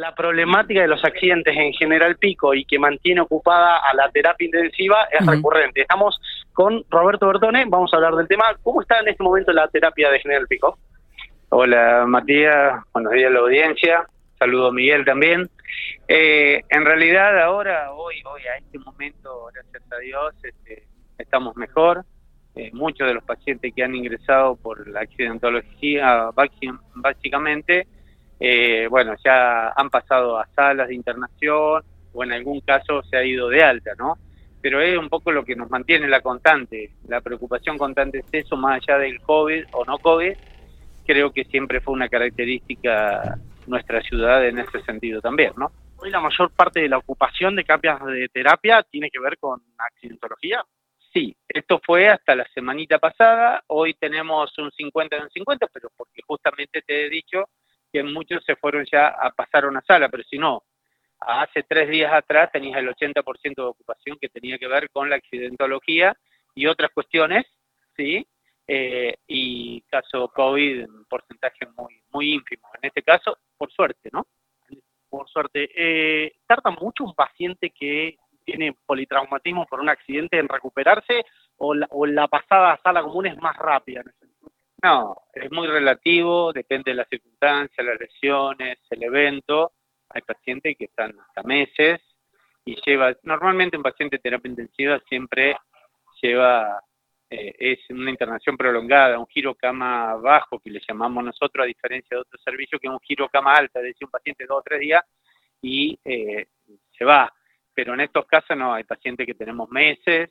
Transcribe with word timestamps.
la 0.00 0.14
problemática 0.14 0.80
de 0.80 0.88
los 0.88 1.04
accidentes 1.04 1.54
en 1.54 1.72
General 1.74 2.16
Pico 2.16 2.54
y 2.54 2.64
que 2.64 2.78
mantiene 2.78 3.20
ocupada 3.20 3.76
a 3.78 3.94
la 3.94 4.10
terapia 4.10 4.46
intensiva 4.46 5.06
es 5.12 5.24
recurrente. 5.26 5.82
Estamos 5.82 6.18
con 6.54 6.84
Roberto 6.88 7.26
Bertone, 7.26 7.66
vamos 7.68 7.92
a 7.92 7.96
hablar 7.96 8.14
del 8.14 8.26
tema. 8.26 8.44
¿Cómo 8.62 8.80
está 8.80 8.98
en 9.00 9.08
este 9.08 9.22
momento 9.22 9.52
la 9.52 9.68
terapia 9.68 10.10
de 10.10 10.18
General 10.20 10.46
Pico? 10.48 10.78
Hola 11.50 12.04
Matías, 12.06 12.82
buenos 12.94 13.12
días 13.12 13.30
a 13.30 13.34
la 13.34 13.40
audiencia, 13.40 14.06
saludo 14.38 14.68
a 14.68 14.72
Miguel 14.72 15.04
también. 15.04 15.50
Eh, 16.08 16.62
en 16.70 16.84
realidad 16.84 17.38
ahora, 17.42 17.92
hoy, 17.92 18.22
hoy 18.24 18.42
a 18.46 18.56
este 18.56 18.78
momento, 18.78 19.50
gracias 19.52 19.92
a 19.92 19.98
Dios, 19.98 20.34
este, 20.42 20.84
estamos 21.18 21.56
mejor. 21.56 22.04
Eh, 22.56 22.70
muchos 22.72 23.06
de 23.06 23.14
los 23.14 23.22
pacientes 23.24 23.72
que 23.74 23.82
han 23.82 23.94
ingresado 23.94 24.56
por 24.56 24.88
la 24.88 25.00
accidentología, 25.00 26.30
básicamente, 26.94 27.86
eh, 28.40 28.86
bueno, 28.88 29.14
ya 29.22 29.68
han 29.76 29.90
pasado 29.90 30.38
a 30.38 30.46
salas 30.56 30.88
de 30.88 30.94
internación 30.94 31.84
o 32.12 32.24
en 32.24 32.32
algún 32.32 32.60
caso 32.62 33.02
se 33.02 33.18
ha 33.18 33.24
ido 33.24 33.48
de 33.50 33.62
alta, 33.62 33.92
¿no? 33.98 34.16
Pero 34.62 34.80
es 34.80 34.96
un 34.96 35.10
poco 35.10 35.30
lo 35.30 35.44
que 35.44 35.54
nos 35.54 35.70
mantiene 35.70 36.08
la 36.08 36.22
constante, 36.22 36.90
la 37.06 37.20
preocupación 37.20 37.76
constante 37.76 38.18
es 38.18 38.26
eso, 38.32 38.56
más 38.56 38.80
allá 38.82 38.98
del 38.98 39.20
COVID 39.20 39.64
o 39.72 39.84
no 39.84 39.98
COVID, 39.98 40.32
creo 41.06 41.32
que 41.32 41.44
siempre 41.44 41.80
fue 41.80 41.94
una 41.94 42.08
característica 42.08 43.38
nuestra 43.66 44.00
ciudad 44.02 44.46
en 44.46 44.58
ese 44.58 44.82
sentido 44.82 45.20
también, 45.20 45.52
¿no? 45.56 45.70
Hoy 45.98 46.10
la 46.10 46.20
mayor 46.20 46.50
parte 46.50 46.80
de 46.80 46.88
la 46.88 46.98
ocupación 46.98 47.54
de 47.56 47.64
capias 47.64 48.02
de 48.06 48.28
terapia 48.28 48.82
tiene 48.90 49.10
que 49.10 49.20
ver 49.20 49.36
con 49.38 49.60
accidentología. 49.76 50.64
Sí, 51.12 51.36
esto 51.46 51.80
fue 51.84 52.08
hasta 52.08 52.34
la 52.34 52.46
semanita 52.54 52.98
pasada, 52.98 53.62
hoy 53.66 53.94
tenemos 53.94 54.56
un 54.58 54.70
50 54.70 55.16
en 55.16 55.22
un 55.24 55.30
50, 55.30 55.66
pero 55.72 55.90
porque 55.94 56.22
justamente 56.26 56.82
te 56.82 57.06
he 57.06 57.10
dicho 57.10 57.48
que 57.92 58.02
muchos 58.02 58.44
se 58.44 58.56
fueron 58.56 58.84
ya 58.90 59.08
a 59.08 59.30
pasar 59.30 59.64
a 59.64 59.68
una 59.68 59.82
sala, 59.82 60.08
pero 60.08 60.22
si 60.24 60.38
no, 60.38 60.62
hace 61.20 61.62
tres 61.62 61.88
días 61.90 62.12
atrás 62.12 62.50
tenías 62.52 62.78
el 62.78 62.88
80% 62.88 63.54
de 63.54 63.62
ocupación 63.62 64.18
que 64.20 64.28
tenía 64.28 64.58
que 64.58 64.68
ver 64.68 64.90
con 64.90 65.10
la 65.10 65.16
accidentología 65.16 66.16
y 66.54 66.66
otras 66.66 66.90
cuestiones, 66.92 67.46
¿sí? 67.96 68.26
Eh, 68.66 69.16
y 69.26 69.80
caso 69.82 70.28
COVID 70.28 70.80
en 70.82 71.04
porcentaje 71.06 71.66
muy, 71.76 72.02
muy 72.12 72.32
ínfimo. 72.34 72.68
En 72.80 72.88
este 72.88 73.02
caso, 73.02 73.36
por 73.56 73.70
suerte, 73.72 74.10
¿no? 74.12 74.26
Por 75.08 75.28
suerte. 75.28 75.68
Eh, 75.74 76.32
¿Tarda 76.46 76.70
mucho 76.70 77.04
un 77.04 77.14
paciente 77.14 77.70
que 77.70 78.16
tiene 78.44 78.74
politraumatismo 78.86 79.66
por 79.66 79.80
un 79.80 79.88
accidente 79.88 80.38
en 80.38 80.48
recuperarse 80.48 81.24
o 81.56 81.74
la, 81.74 81.88
o 81.90 82.06
la 82.06 82.28
pasada 82.28 82.72
a 82.72 82.82
sala 82.82 83.02
común 83.02 83.26
es 83.26 83.36
más 83.38 83.56
rápida? 83.56 84.02
No, 84.82 85.16
es 85.34 85.50
muy 85.50 85.66
relativo, 85.66 86.52
depende 86.52 86.92
de 86.92 86.96
las 86.96 87.08
circunstancias, 87.08 87.84
las 87.84 88.00
lesiones, 88.00 88.78
el 88.90 89.02
evento. 89.02 89.72
Hay 90.08 90.22
pacientes 90.22 90.76
que 90.78 90.86
están 90.86 91.18
hasta 91.20 91.42
meses 91.42 92.00
y 92.64 92.76
lleva, 92.86 93.14
normalmente 93.22 93.76
un 93.76 93.82
paciente 93.82 94.16
de 94.16 94.22
terapia 94.22 94.48
intensiva 94.48 95.00
siempre 95.08 95.56
lleva, 96.22 96.82
eh, 97.28 97.54
es 97.58 97.78
una 97.90 98.10
internación 98.10 98.56
prolongada, 98.56 99.18
un 99.18 99.26
giro 99.26 99.54
cama 99.54 100.14
bajo 100.16 100.58
que 100.58 100.70
le 100.70 100.80
llamamos 100.88 101.24
nosotros, 101.24 101.64
a 101.64 101.66
diferencia 101.66 102.16
de 102.16 102.22
otros 102.22 102.42
servicios, 102.42 102.80
que 102.80 102.86
es 102.86 102.92
un 102.92 103.00
giro 103.00 103.28
cama 103.28 103.54
alta, 103.54 103.80
es 103.80 103.86
decir, 103.86 104.06
un 104.06 104.10
paciente 104.10 104.46
dos 104.46 104.60
o 104.60 104.62
tres 104.62 104.80
días 104.80 105.04
y 105.60 105.98
eh, 106.04 106.46
se 106.96 107.04
va. 107.04 107.32
Pero 107.74 107.94
en 107.94 108.00
estos 108.00 108.24
casos 108.26 108.56
no, 108.56 108.72
hay 108.72 108.84
pacientes 108.84 109.26
que 109.26 109.34
tenemos 109.34 109.68
meses, 109.68 110.30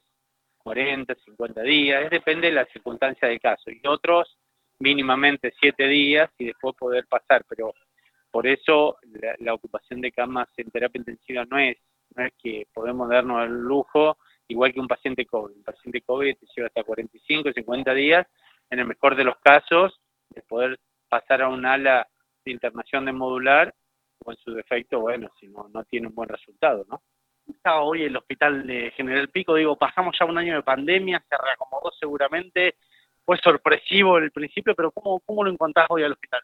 40, 0.58 1.16
50 1.16 1.62
días, 1.62 2.10
depende 2.10 2.48
de 2.48 2.54
la 2.54 2.66
circunstancia 2.66 3.28
del 3.28 3.40
caso. 3.40 3.72
Y 3.72 3.82
otros 3.88 4.39
mínimamente 4.80 5.54
7 5.60 5.88
días 5.88 6.30
y 6.38 6.46
después 6.46 6.76
poder 6.76 7.06
pasar, 7.08 7.44
pero 7.48 7.74
por 8.32 8.48
eso 8.48 8.98
la, 9.40 9.54
ocupación 9.54 10.02
de 10.02 10.12
camas 10.12 10.48
en 10.58 10.72
terapia 10.72 11.00
intensiva 11.00 11.46
no 11.46 11.58
es, 11.58 11.78
no 12.16 12.26
es 12.26 12.34
que 12.42 12.68
podemos 12.74 13.10
darnos 13.10 13.46
el 13.46 13.54
lujo, 13.54 14.18
igual 14.48 14.74
que 14.74 14.80
un 14.80 14.88
paciente 14.88 15.26
COVID. 15.26 15.58
Un 15.58 15.64
paciente 15.64 16.02
COVID 16.02 16.38
te 16.38 16.46
lleva 16.56 16.68
hasta 16.68 16.84
45, 16.84 17.52
50 17.54 17.94
días, 17.94 18.28
en 18.70 18.80
el 18.80 18.86
mejor 18.86 19.16
de 19.16 19.24
los 19.24 19.38
casos, 19.40 20.00
de 20.30 20.42
poder 20.44 20.80
pasar 21.10 21.42
a 21.42 21.50
un 21.50 21.66
ala 21.66 22.08
de 22.46 22.52
internación 22.52 23.06
de 23.06 23.12
modular, 23.12 23.74
o 24.24 24.32
en 24.32 24.38
su 24.38 24.54
defecto, 24.54 25.00
bueno, 25.00 25.30
si 25.40 25.48
no, 25.48 25.68
no 25.74 25.84
tiene 25.86 26.08
un 26.08 26.16
buen 26.16 26.30
resultado, 26.30 26.86
¿no? 26.90 27.02
Estaba 27.48 27.82
hoy 27.82 28.04
el 28.04 28.16
hospital 28.16 28.68
de 28.68 28.92
General 28.92 29.28
Pico, 29.30 29.56
digo, 29.56 29.76
pasamos 29.76 30.16
ya 30.20 30.26
un 30.26 30.38
año 30.38 30.56
de 30.56 30.62
pandemia, 30.62 31.24
se 31.28 31.36
reacomodó 31.36 31.92
seguramente, 32.00 32.76
fue 33.30 33.38
sorpresivo 33.38 34.18
el 34.18 34.32
principio, 34.32 34.74
pero 34.74 34.90
¿cómo, 34.90 35.20
cómo 35.20 35.44
lo 35.44 35.52
encontrás 35.52 35.86
hoy 35.90 36.02
al 36.02 36.14
hospital? 36.14 36.42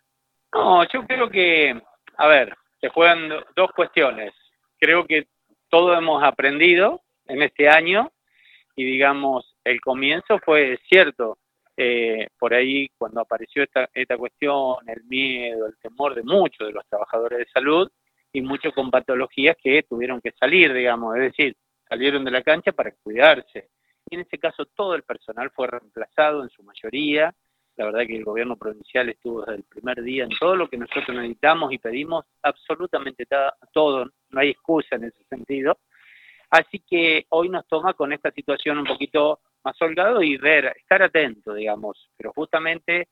No, 0.54 0.88
yo 0.88 1.04
creo 1.08 1.32
que, 1.32 1.82
a 2.16 2.28
ver, 2.28 2.56
se 2.80 2.90
juegan 2.90 3.28
dos 3.56 3.72
cuestiones. 3.76 4.36
Creo 4.80 5.08
que 5.08 5.26
todo 5.68 5.98
hemos 5.98 6.24
aprendido 6.24 7.02
en 7.26 7.42
este 7.42 7.70
año 7.70 8.12
y 8.76 8.84
digamos, 8.84 9.56
el 9.64 9.82
comienzo 9.82 10.38
fue 10.46 10.80
cierto. 10.88 11.40
Eh, 11.76 12.28
por 12.38 12.54
ahí 12.54 12.88
cuando 13.00 13.20
apareció 13.22 13.64
esta, 13.64 13.90
esta 13.92 14.16
cuestión, 14.16 14.76
el 14.86 15.06
miedo, 15.06 15.66
el 15.66 15.76
temor 15.80 16.14
de 16.14 16.22
muchos 16.22 16.68
de 16.68 16.74
los 16.74 16.86
trabajadores 16.88 17.40
de 17.40 17.48
salud 17.52 17.90
y 18.32 18.42
muchos 18.42 18.76
con 18.76 18.92
patologías 18.92 19.58
que 19.60 19.82
tuvieron 19.90 20.22
que 20.22 20.34
salir, 20.40 20.72
digamos, 20.72 21.16
es 21.16 21.32
decir, 21.32 21.58
salieron 21.90 22.24
de 22.24 22.30
la 22.30 22.44
cancha 22.44 22.74
para 22.74 22.92
cuidarse. 23.02 23.70
En 24.10 24.20
este 24.20 24.38
caso 24.38 24.66
todo 24.66 24.96
el 24.96 25.04
personal 25.04 25.50
fue 25.52 25.68
reemplazado 25.68 26.44
en 26.44 26.50
su 26.50 26.64
mayoría. 26.64 27.34
La 27.76 27.86
verdad 27.86 28.06
que 28.08 28.16
el 28.16 28.24
gobierno 28.24 28.56
provincial 28.56 29.10
estuvo 29.10 29.42
desde 29.42 29.56
el 29.56 29.64
primer 29.64 30.02
día 30.02 30.24
en 30.24 30.30
todo 30.40 30.56
lo 30.56 30.70
que 30.70 30.78
nosotros 30.78 31.10
necesitamos 31.10 31.74
y 31.74 31.78
pedimos 31.78 32.26
absolutamente 32.42 33.28
todo, 33.74 34.06
no 34.30 34.40
hay 34.40 34.50
excusa 34.52 34.96
en 34.96 35.06
ese 35.06 35.24
sentido. 35.26 35.78
Así 36.50 36.80
que 36.80 37.26
hoy 37.30 37.50
nos 37.50 37.68
toma 37.68 37.94
con 37.94 38.14
esta 38.14 38.32
situación 38.32 38.78
un 38.78 38.86
poquito 38.86 39.40
más 39.64 39.76
holgado 39.82 40.22
y 40.22 40.38
ver, 40.38 40.74
estar 40.78 41.02
atento, 41.02 41.54
digamos, 41.54 42.10
pero 42.16 42.32
justamente 42.34 43.10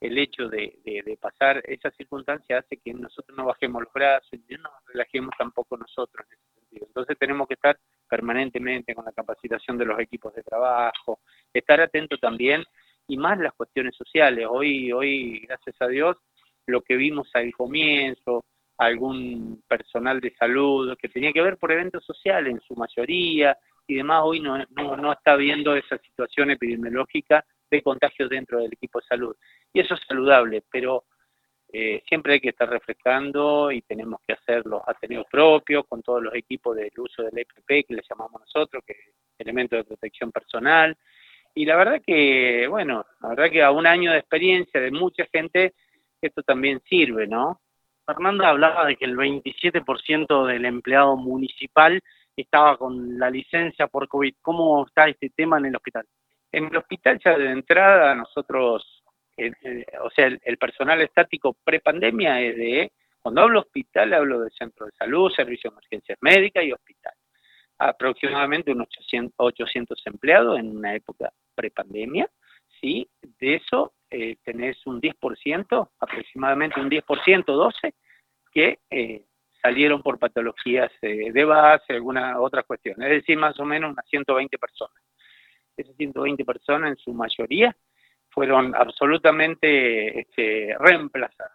el 0.00 0.18
hecho 0.18 0.48
de, 0.48 1.18
pasar 1.20 1.62
esa 1.64 1.90
circunstancia 1.92 2.58
hace 2.58 2.76
que 2.76 2.92
nosotros 2.92 3.36
no 3.36 3.46
bajemos 3.46 3.82
los 3.82 3.92
brazos 3.92 4.32
y 4.32 4.54
no 4.54 4.64
nos 4.64 4.84
relajemos 4.86 5.34
tampoco 5.38 5.76
nosotros 5.76 6.26
en 6.28 6.34
ese 6.34 6.60
sentido. 6.60 6.86
Entonces 6.86 7.18
tenemos 7.18 7.48
que 7.48 7.54
estar 7.54 7.78
permanentemente 8.14 8.94
con 8.94 9.04
la 9.04 9.10
capacitación 9.10 9.76
de 9.76 9.86
los 9.86 9.98
equipos 9.98 10.32
de 10.34 10.44
trabajo, 10.44 11.18
estar 11.52 11.80
atento 11.80 12.16
también 12.16 12.62
y 13.08 13.16
más 13.16 13.36
las 13.40 13.52
cuestiones 13.54 13.96
sociales. 13.96 14.46
Hoy, 14.48 14.92
hoy, 14.92 15.40
gracias 15.40 15.74
a 15.80 15.88
Dios, 15.88 16.16
lo 16.66 16.80
que 16.82 16.94
vimos 16.94 17.28
al 17.34 17.52
comienzo, 17.52 18.44
algún 18.78 19.64
personal 19.66 20.20
de 20.20 20.32
salud 20.36 20.96
que 20.96 21.08
tenía 21.08 21.32
que 21.32 21.42
ver 21.42 21.56
por 21.56 21.72
eventos 21.72 22.04
sociales 22.04 22.52
en 22.52 22.60
su 22.60 22.76
mayoría 22.76 23.58
y 23.88 23.96
demás, 23.96 24.22
hoy 24.22 24.38
no, 24.38 24.58
no, 24.70 24.96
no 24.96 25.12
está 25.12 25.34
viendo 25.34 25.74
esa 25.74 25.98
situación 25.98 26.52
epidemiológica 26.52 27.44
de 27.68 27.82
contagios 27.82 28.30
dentro 28.30 28.60
del 28.60 28.72
equipo 28.72 29.00
de 29.00 29.06
salud. 29.06 29.36
Y 29.72 29.80
eso 29.80 29.94
es 29.94 30.00
saludable, 30.06 30.62
pero 30.70 31.02
eh, 31.76 32.04
siempre 32.08 32.34
hay 32.34 32.40
que 32.40 32.50
estar 32.50 32.70
refrescando 32.70 33.72
y 33.72 33.82
tenemos 33.82 34.20
que 34.24 34.34
hacer 34.34 34.64
los 34.64 34.80
ateneos 34.86 35.26
propios 35.28 35.84
con 35.88 36.02
todos 36.04 36.22
los 36.22 36.32
equipos 36.32 36.76
del 36.76 36.92
uso 36.96 37.24
del 37.24 37.36
EPP 37.36 37.88
que 37.88 37.94
le 37.96 38.02
llamamos 38.08 38.42
nosotros, 38.42 38.84
que 38.86 38.92
es 38.92 39.14
elemento 39.40 39.74
de 39.74 39.82
protección 39.82 40.30
personal. 40.30 40.96
Y 41.52 41.64
la 41.64 41.74
verdad 41.74 42.00
que, 42.06 42.68
bueno, 42.68 43.04
la 43.20 43.30
verdad 43.30 43.50
que 43.50 43.64
a 43.64 43.72
un 43.72 43.88
año 43.88 44.12
de 44.12 44.18
experiencia 44.18 44.80
de 44.80 44.92
mucha 44.92 45.26
gente, 45.32 45.74
esto 46.22 46.44
también 46.44 46.80
sirve, 46.88 47.26
¿no? 47.26 47.60
Fernanda 48.06 48.50
hablaba 48.50 48.86
de 48.86 48.94
que 48.94 49.06
el 49.06 49.16
27% 49.16 50.46
del 50.46 50.66
empleado 50.66 51.16
municipal 51.16 52.00
estaba 52.36 52.76
con 52.76 53.18
la 53.18 53.30
licencia 53.30 53.88
por 53.88 54.06
COVID. 54.06 54.36
¿Cómo 54.40 54.86
está 54.86 55.08
este 55.08 55.28
tema 55.30 55.58
en 55.58 55.66
el 55.66 55.74
hospital? 55.74 56.06
En 56.52 56.66
el 56.66 56.76
hospital 56.76 57.18
ya 57.18 57.36
de 57.36 57.50
entrada 57.50 58.14
nosotros, 58.14 58.93
eh, 59.36 59.52
eh, 59.62 59.84
o 60.02 60.10
sea, 60.10 60.26
el, 60.26 60.58
personal 60.58 61.00
estático 61.00 61.56
prepandemia 61.64 62.40
es 62.40 62.56
de, 62.56 62.92
cuando 63.20 63.42
hablo 63.42 63.60
hospital 63.60 64.12
hablo 64.14 64.40
de 64.40 64.50
centro 64.50 64.86
de 64.86 64.92
salud, 64.92 65.32
servicio 65.32 65.70
de 65.70 65.74
emergencias 65.74 66.18
médicas 66.20 66.64
y 66.64 66.72
hospital. 66.72 67.12
Aproximadamente 67.78 68.72
unos 68.72 68.88
800, 68.88 69.34
800 69.36 70.02
empleados 70.06 70.58
en 70.58 70.76
una 70.76 70.94
época 70.94 71.32
prepandemia, 71.54 72.28
¿sí? 72.80 73.08
De 73.22 73.56
eso 73.56 73.94
eh, 74.10 74.36
tenés 74.44 74.86
un 74.86 75.00
10%, 75.00 75.90
aproximadamente 75.98 76.80
un 76.80 76.90
10%, 76.90 77.44
12%, 77.44 77.94
que 78.52 78.78
salieron 79.60 80.00
por 80.00 80.20
patologías 80.20 80.92
de 81.00 81.44
base, 81.44 81.94
alguna 81.94 82.38
otra 82.40 82.62
cuestión. 82.62 83.02
Es 83.02 83.10
decir, 83.10 83.36
más 83.36 83.58
o 83.58 83.64
menos 83.64 83.90
unas 83.90 84.06
120 84.08 84.56
personas 84.58 85.02
esas 85.76 85.96
120 85.96 86.44
personas 86.44 86.90
en 86.90 86.96
su 86.96 87.12
mayoría 87.12 87.76
fueron 88.34 88.74
absolutamente 88.74 90.20
este, 90.20 90.76
reemplazadas. 90.78 91.52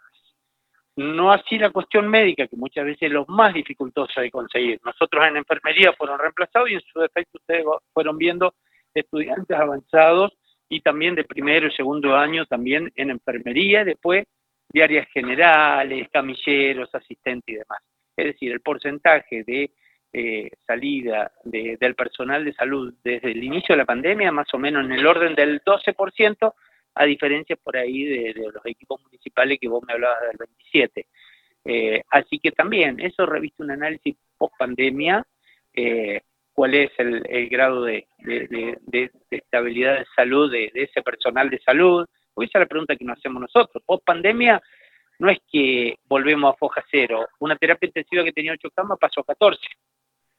No 0.95 1.31
así 1.31 1.57
la 1.57 1.69
cuestión 1.69 2.07
médica, 2.07 2.47
que 2.47 2.57
muchas 2.57 2.85
veces 2.85 3.03
es 3.03 3.11
lo 3.11 3.25
más 3.27 3.53
dificultoso 3.53 4.19
de 4.19 4.31
conseguir. 4.31 4.79
Nosotros 4.83 5.25
en 5.27 5.37
enfermería 5.37 5.93
fueron 5.93 6.19
reemplazados 6.19 6.71
y 6.71 6.73
en 6.73 6.81
su 6.81 6.99
defecto 6.99 7.37
ustedes 7.37 7.63
fueron 7.93 8.17
viendo 8.17 8.53
estudiantes 8.93 9.57
avanzados 9.57 10.33
y 10.67 10.81
también 10.81 11.15
de 11.15 11.23
primero 11.23 11.67
y 11.67 11.71
segundo 11.71 12.15
año 12.15 12.45
también 12.45 12.91
en 12.95 13.11
enfermería, 13.11 13.83
después 13.83 14.25
de 14.69 14.83
áreas 14.83 15.07
generales, 15.09 16.07
camilleros, 16.11 16.93
asistentes 16.93 17.47
y 17.47 17.57
demás. 17.57 17.79
es 18.15 18.25
decir, 18.25 18.51
el 18.51 18.61
porcentaje 18.61 19.43
de 19.43 19.71
eh, 20.11 20.49
salida 20.65 21.31
del 21.43 21.93
personal 21.95 22.43
de 22.43 22.53
salud 22.53 22.93
desde 23.03 23.31
el 23.31 23.43
inicio 23.43 23.73
de 23.73 23.77
la 23.77 23.85
pandemia, 23.85 24.31
más 24.31 24.51
o 24.53 24.57
menos 24.57 24.83
en 24.83 24.91
el 24.91 25.05
orden 25.05 25.35
del 25.35 25.61
12%, 25.63 26.53
a 26.99 27.05
diferencia 27.05 27.55
por 27.55 27.77
ahí 27.77 28.03
de, 28.03 28.33
los 28.53 28.65
equipos 28.65 29.01
municipales 29.01 29.57
que 29.59 29.69
vos 29.69 29.81
me 29.87 29.93
hablabas 29.93 30.19
del 30.19 30.49
27%. 30.71 31.05
Eh, 31.63 32.03
así 32.09 32.39
que 32.39 32.51
también 32.51 32.99
eso 32.99 33.25
reviste 33.25 33.63
un 33.63 33.71
análisis 33.71 34.17
post 34.37 34.53
pandemia, 34.57 35.25
eh, 35.73 36.21
cuál 36.51 36.73
es 36.73 36.91
el, 36.97 37.47
grado 37.47 37.85
de, 37.85 38.05
estabilidad 39.31 39.99
de 39.99 40.05
salud 40.13 40.51
de, 40.51 40.71
ese 40.73 41.01
personal 41.01 41.49
de 41.49 41.59
salud. 41.59 42.05
Porque 42.33 42.49
esa 42.49 42.59
es 42.59 42.63
la 42.63 42.69
pregunta 42.69 42.97
que 42.97 43.05
nos 43.05 43.17
hacemos 43.17 43.41
nosotros. 43.43 43.81
Post 43.85 44.03
pandemia 44.03 44.61
no 45.19 45.29
es 45.29 45.39
que 45.49 45.99
volvemos 46.05 46.53
a 46.53 46.57
foja 46.57 46.83
cero. 46.91 47.29
Una 47.39 47.55
terapia 47.55 47.87
intensiva 47.87 48.25
que 48.25 48.33
tenía 48.33 48.51
8 48.51 48.71
camas 48.75 48.99
pasó 48.99 49.21
a 49.21 49.25
14. 49.25 49.61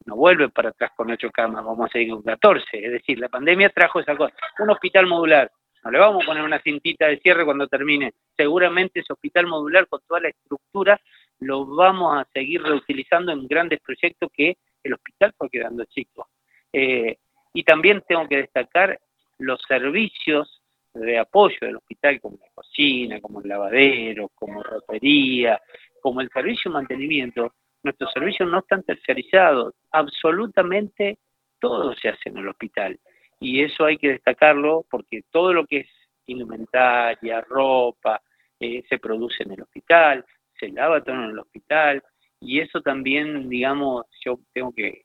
No 0.04 0.16
vuelve 0.16 0.50
para 0.50 0.70
atrás 0.70 0.90
con 0.94 1.10
8 1.10 1.30
camas, 1.30 1.64
vamos 1.64 1.88
a 1.88 1.92
seguir 1.92 2.10
con 2.10 2.22
14. 2.22 2.66
Es 2.72 2.92
decir, 2.92 3.18
la 3.18 3.30
pandemia 3.30 3.70
trajo 3.70 4.00
esa 4.00 4.14
cosa. 4.14 4.34
Un 4.58 4.70
hospital 4.70 5.06
modular. 5.06 5.50
No 5.82 5.90
le 5.90 5.98
vamos 5.98 6.22
a 6.22 6.26
poner 6.26 6.42
una 6.42 6.60
cintita 6.60 7.06
de 7.06 7.18
cierre 7.18 7.44
cuando 7.44 7.66
termine. 7.66 8.12
Seguramente 8.36 9.00
ese 9.00 9.12
hospital 9.12 9.46
modular 9.46 9.86
con 9.88 10.00
toda 10.06 10.20
la 10.20 10.28
estructura 10.28 11.00
lo 11.40 11.64
vamos 11.64 12.18
a 12.18 12.26
seguir 12.32 12.62
reutilizando 12.62 13.32
en 13.32 13.46
grandes 13.46 13.80
proyectos 13.80 14.30
que 14.32 14.56
el 14.82 14.94
hospital 14.94 15.32
fue 15.36 15.48
quedando 15.48 15.84
chico. 15.86 16.28
Eh, 16.72 17.16
y 17.52 17.64
también 17.64 18.02
tengo 18.06 18.28
que 18.28 18.38
destacar 18.38 19.00
los 19.38 19.60
servicios 19.66 20.62
de 20.94 21.18
apoyo 21.18 21.56
del 21.60 21.76
hospital, 21.76 22.20
como 22.20 22.38
la 22.40 22.50
cocina, 22.54 23.20
como 23.20 23.40
el 23.40 23.48
lavadero, 23.48 24.30
como 24.34 24.62
rotería, 24.62 25.60
como 26.02 26.20
el 26.20 26.28
servicio 26.30 26.70
de 26.70 26.74
mantenimiento. 26.74 27.54
Nuestros 27.82 28.12
servicios 28.12 28.48
no 28.50 28.58
están 28.58 28.82
tercerizados, 28.82 29.74
absolutamente 29.90 31.18
todo 31.58 31.94
se 31.94 32.08
hace 32.08 32.28
en 32.28 32.38
el 32.38 32.48
hospital. 32.48 32.98
Y 33.40 33.62
eso 33.62 33.86
hay 33.86 33.96
que 33.96 34.10
destacarlo 34.10 34.84
porque 34.90 35.22
todo 35.30 35.52
lo 35.52 35.66
que 35.66 35.78
es 35.78 35.88
indumentaria, 36.26 37.40
ropa, 37.40 38.22
eh, 38.60 38.84
se 38.88 38.98
produce 38.98 39.42
en 39.42 39.52
el 39.52 39.62
hospital, 39.62 40.24
se 40.58 40.68
lava 40.68 41.02
todo 41.02 41.16
en 41.16 41.30
el 41.30 41.38
hospital, 41.38 42.02
y 42.40 42.60
eso 42.60 42.80
también, 42.80 43.48
digamos, 43.48 44.06
yo 44.24 44.38
tengo 44.52 44.72
que 44.72 45.04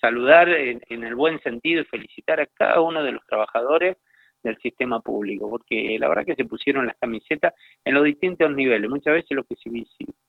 saludar 0.00 0.48
en, 0.48 0.82
el 0.88 1.14
buen 1.14 1.40
sentido 1.42 1.82
y 1.82 1.84
felicitar 1.84 2.40
a 2.40 2.46
cada 2.46 2.80
uno 2.80 3.02
de 3.02 3.12
los 3.12 3.24
trabajadores 3.26 3.96
del 4.42 4.56
sistema 4.58 5.00
público, 5.00 5.50
porque 5.50 5.96
la 5.98 6.08
verdad 6.08 6.26
que 6.26 6.36
se 6.36 6.44
pusieron 6.44 6.86
las 6.86 6.96
camisetas 6.96 7.54
en 7.84 7.94
los 7.94 8.04
distintos 8.04 8.54
niveles. 8.54 8.88
Muchas 8.88 9.14
veces 9.14 9.30
lo 9.32 9.44
que 9.44 9.56
se 9.56 9.70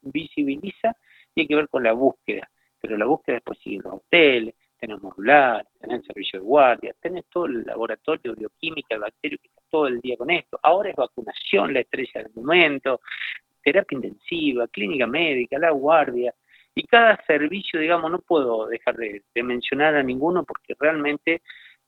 visibiliza 0.02 0.96
tiene 1.34 1.48
que 1.48 1.56
ver 1.56 1.70
con 1.70 1.84
la 1.84 1.94
búsqueda, 1.94 2.50
pero 2.82 2.98
la 2.98 3.06
búsqueda 3.06 3.36
después 3.36 3.60
sigue 3.60 3.82
los 3.84 3.94
hoteles, 3.94 4.56
tenés 4.80 5.02
modular, 5.02 5.66
tenés 5.80 6.06
servicio 6.06 6.40
de 6.40 6.46
guardia, 6.46 6.96
tenés 7.02 7.26
todo 7.30 7.46
el 7.46 7.64
laboratorio 7.64 8.34
de 8.34 8.40
bioquímica, 8.40 8.98
bacterio 8.98 9.38
que 9.42 9.48
está 9.48 9.62
todo 9.70 9.88
el 9.88 10.00
día 10.02 10.18
con 10.18 10.30
esto. 10.30 10.60
Ahora 10.64 10.90
es 10.90 10.96
vacunación 10.96 11.74
la 11.74 11.81
estrella 11.81 12.24
del 12.24 12.34
momento, 12.34 13.02
terapia 13.64 13.96
intensiva, 13.96 14.68
clínica 14.68 15.06
médica, 15.08 15.60
la 15.60 15.72
guardia, 15.72 16.34
y 16.80 16.84
cada 16.84 17.22
servicio, 17.26 17.80
digamos, 17.80 18.10
no 18.10 18.20
puedo 18.20 18.68
dejar 18.68 18.96
de, 18.96 19.22
mencionar 19.44 19.96
a 19.96 20.04
ninguno 20.04 20.46
porque 20.46 20.76
realmente 20.80 21.42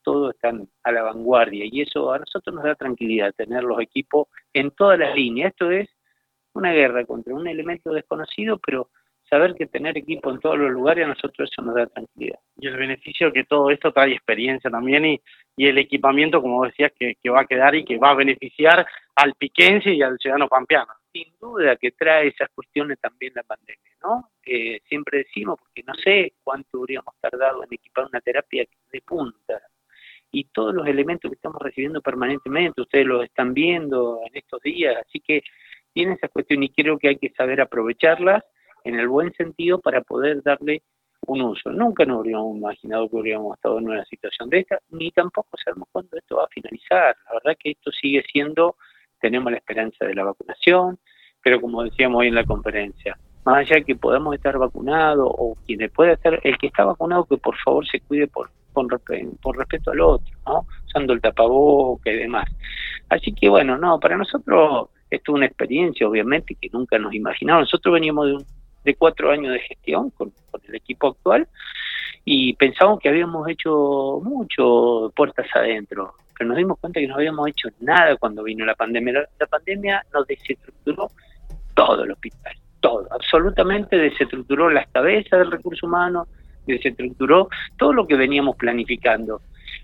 todos 0.03 0.33
están 0.33 0.67
a 0.83 0.91
la 0.91 1.03
vanguardia 1.03 1.63
y 1.65 1.81
eso 1.81 2.11
a 2.11 2.19
nosotros 2.19 2.55
nos 2.55 2.65
da 2.65 2.75
tranquilidad 2.75 3.33
tener 3.33 3.63
los 3.63 3.79
equipos 3.79 4.27
en 4.51 4.71
todas 4.71 4.99
las 4.99 5.15
líneas. 5.15 5.51
Esto 5.51 5.71
es 5.71 5.89
una 6.53 6.73
guerra 6.73 7.05
contra 7.05 7.33
un 7.33 7.47
elemento 7.47 7.93
desconocido, 7.93 8.57
pero 8.57 8.89
saber 9.31 9.55
que 9.55 9.65
tener 9.65 9.97
equipo 9.97 10.29
en 10.29 10.39
todos 10.39 10.57
los 10.57 10.69
lugares 10.69 11.05
a 11.05 11.07
nosotros 11.07 11.49
eso 11.49 11.61
nos 11.61 11.73
da 11.73 11.87
tranquilidad. 11.87 12.39
Y 12.57 12.67
el 12.67 12.75
beneficio 12.75 13.31
que 13.31 13.45
todo 13.45 13.71
esto 13.71 13.93
trae 13.93 14.11
experiencia 14.11 14.69
también 14.69 15.05
y, 15.05 15.21
y 15.55 15.67
el 15.67 15.77
equipamiento, 15.77 16.41
como 16.41 16.65
decías, 16.65 16.91
que, 16.99 17.15
que, 17.15 17.29
va 17.29 17.41
a 17.41 17.45
quedar 17.45 17.73
y 17.73 17.85
que 17.85 17.97
va 17.97 18.09
a 18.09 18.15
beneficiar 18.15 18.85
al 19.15 19.33
piquense 19.35 19.93
y 19.93 20.01
al 20.01 20.17
ciudadano 20.19 20.49
pampeano. 20.49 20.91
Sin 21.13 21.33
duda 21.39 21.77
que 21.77 21.91
trae 21.91 22.27
esas 22.27 22.49
cuestiones 22.53 22.99
también 22.99 23.31
la 23.33 23.43
pandemia, 23.43 23.91
¿no? 24.03 24.29
siempre 24.89 25.19
decimos, 25.19 25.57
porque 25.59 25.83
no 25.83 25.93
sé 25.93 26.33
cuánto 26.43 26.79
habríamos 26.79 27.15
tardado 27.21 27.63
en 27.63 27.73
equipar 27.73 28.05
una 28.05 28.19
terapia 28.19 28.65
de 28.91 29.01
punta, 29.01 29.61
y 30.31 30.45
todos 30.45 30.73
los 30.73 30.87
elementos 30.87 31.29
que 31.29 31.35
estamos 31.35 31.61
recibiendo 31.61 32.01
permanentemente, 32.01 32.81
ustedes 32.81 33.05
lo 33.05 33.21
están 33.21 33.53
viendo 33.53 34.21
en 34.25 34.37
estos 34.37 34.61
días, 34.61 34.95
así 35.05 35.19
que 35.19 35.43
tiene 35.93 36.13
esa 36.13 36.29
cuestión 36.29 36.63
y 36.63 36.69
creo 36.69 36.97
que 36.97 37.09
hay 37.09 37.17
que 37.17 37.31
saber 37.31 37.59
aprovecharlas 37.59 38.43
en 38.83 38.99
el 38.99 39.07
buen 39.07 39.33
sentido 39.33 39.79
para 39.79 40.01
poder 40.01 40.41
darle 40.43 40.83
un 41.27 41.41
uso. 41.41 41.71
Nunca 41.71 42.05
nos 42.05 42.19
habríamos 42.19 42.57
imaginado 42.57 43.09
que 43.09 43.15
hubiéramos 43.15 43.55
estado 43.55 43.77
en 43.79 43.89
una 43.89 44.05
situación 44.05 44.49
de 44.49 44.59
esta, 44.59 44.79
ni 44.89 45.11
tampoco 45.11 45.49
sabemos 45.63 45.87
cuándo 45.91 46.17
esto 46.17 46.37
va 46.37 46.45
a 46.45 46.47
finalizar. 46.47 47.15
La 47.25 47.33
verdad 47.33 47.57
que 47.59 47.71
esto 47.71 47.91
sigue 47.91 48.23
siendo, 48.31 48.75
tenemos 49.19 49.51
la 49.51 49.57
esperanza 49.57 50.05
de 50.05 50.15
la 50.15 50.23
vacunación, 50.23 50.99
pero 51.43 51.61
como 51.61 51.83
decíamos 51.83 52.21
hoy 52.21 52.27
en 52.27 52.35
la 52.35 52.43
conferencia, 52.43 53.17
más 53.45 53.57
allá 53.57 53.77
de 53.77 53.83
que 53.83 53.95
podamos 53.95 54.35
estar 54.35 54.57
vacunados 54.57 55.27
o 55.29 55.55
quienes 55.65 55.91
pueda 55.91 56.13
estar, 56.13 56.39
el 56.43 56.57
que 56.57 56.67
está 56.67 56.85
vacunado 56.85 57.25
que 57.25 57.37
por 57.37 57.55
favor 57.57 57.85
se 57.87 57.99
cuide 58.01 58.27
por, 58.27 58.49
por 58.73 59.57
respeto 59.57 59.91
al 59.91 60.01
otro, 60.01 60.35
¿no? 60.45 60.65
usando 60.85 61.13
el 61.13 61.21
tapaboca 61.21 62.11
y 62.11 62.17
demás. 62.17 62.49
Así 63.09 63.33
que 63.33 63.49
bueno, 63.49 63.77
no, 63.77 63.99
para 63.99 64.17
nosotros 64.17 64.89
esto 65.09 65.31
es 65.33 65.35
una 65.35 65.45
experiencia 65.45 66.07
obviamente 66.07 66.55
que 66.55 66.69
nunca 66.71 66.97
nos 66.97 67.13
imaginamos. 67.13 67.63
Nosotros 67.63 67.93
veníamos 67.93 68.27
de 68.27 68.33
un 68.35 68.45
de 68.83 68.95
cuatro 68.95 69.31
años 69.31 69.53
de 69.53 69.59
gestión 69.59 70.09
con, 70.11 70.33
el 70.67 70.75
equipo 70.75 71.07
actual 71.07 71.47
y 72.23 72.53
pensamos 72.53 72.99
que 72.99 73.09
habíamos 73.09 73.47
hecho 73.49 74.21
mucho 74.23 75.11
puertas 75.15 75.47
adentro, 75.55 76.13
pero 76.37 76.49
nos 76.49 76.57
dimos 76.57 76.77
cuenta 76.79 76.99
que 76.99 77.07
no 77.07 77.15
habíamos 77.15 77.47
hecho 77.47 77.69
nada 77.79 78.15
cuando 78.17 78.43
vino 78.43 78.63
la 78.65 78.75
pandemia. 78.75 79.27
La, 79.39 79.47
pandemia 79.47 80.05
nos 80.13 80.27
desestructuró 80.27 81.09
todo 81.73 82.03
el 82.03 82.11
hospital, 82.11 82.53
todo, 82.79 83.07
absolutamente 83.11 83.97
desestructuró 83.97 84.69
las 84.69 84.87
cabezas 84.89 85.39
del 85.39 85.51
recurso 85.51 85.87
humano, 85.87 86.27
desestructuró 86.67 87.49
todo 87.77 87.93
lo 87.93 88.05
que 88.05 88.15
veníamos 88.15 88.55
planificando 88.55 89.41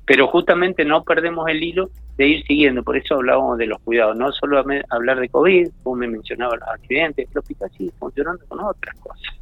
pero 0.08 0.28
justamente 0.28 0.86
no 0.86 1.04
perdemos 1.04 1.48
el 1.50 1.62
hilo 1.62 1.92
de 2.18 2.28
ir 2.28 2.46
siguiendo, 2.46 2.84
por 2.84 2.98
eso 2.98 3.16
hablábamos 3.16 3.58
de 3.58 3.68
los 3.68 3.80
cuidados, 3.82 4.18
no 4.18 4.32
solo 4.32 4.64
hablar 4.90 5.20
de 5.20 5.30
COVID, 5.30 5.70
como 5.84 5.98
me 5.98 6.08
mencionaba 6.08 6.56
los 6.56 6.68
accidentes, 6.68 7.30
el 7.32 7.38
hospital 7.38 7.72
sigue 7.78 7.92
funcionando 8.00 8.44
con 8.48 8.60
otras 8.60 8.96
cosas. 9.00 9.36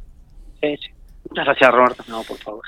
Muchas 1.28 1.44
gracias, 1.44 1.72
Roberto. 1.72 2.04
No, 2.08 2.22
por 2.22 2.36
favor. 2.38 2.62